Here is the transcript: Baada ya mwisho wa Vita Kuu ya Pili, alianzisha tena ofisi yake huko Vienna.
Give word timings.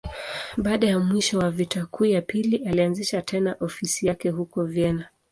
Baada 0.57 0.87
ya 0.87 0.99
mwisho 0.99 1.39
wa 1.39 1.51
Vita 1.51 1.85
Kuu 1.85 2.05
ya 2.05 2.21
Pili, 2.21 2.57
alianzisha 2.65 3.21
tena 3.21 3.55
ofisi 3.59 4.07
yake 4.07 4.29
huko 4.29 4.65
Vienna. 4.65 5.09